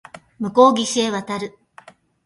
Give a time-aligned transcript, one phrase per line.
[0.39, 1.59] 向こう岸へ渡る